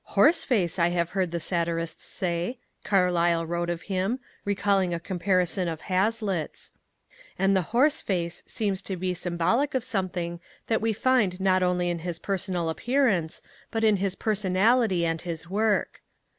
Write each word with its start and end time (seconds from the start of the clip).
"'Horse 0.03 0.43
face,' 0.43 0.79
I 0.79 0.89
have 0.89 1.11
heard 1.11 1.31
satirists 1.39 2.07
say," 2.07 2.57
Carlyle 2.83 3.45
wrote 3.45 3.69
of 3.69 3.83
him, 3.83 4.17
recalling 4.45 4.95
a 4.95 4.99
comparison 4.99 5.67
of 5.67 5.81
Hazlitt's; 5.81 6.71
and 7.37 7.55
the 7.55 7.61
horse 7.69 8.01
face 8.01 8.41
seems 8.47 8.81
to 8.81 8.95
be 8.97 9.13
symbolic 9.13 9.75
of 9.75 9.83
something 9.83 10.39
that 10.65 10.81
we 10.81 10.91
find 10.91 11.39
not 11.39 11.61
only 11.61 11.87
in 11.87 11.99
his 11.99 12.17
personal 12.17 12.67
appearance, 12.67 13.43
but 13.69 13.83
in 13.83 13.97
his 13.97 14.15
personality 14.15 15.05
and 15.05 15.21
his 15.21 15.47
work. 15.51 16.01